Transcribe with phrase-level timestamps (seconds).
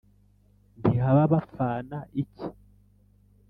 [0.79, 2.47] Ntihaba bapfana iki.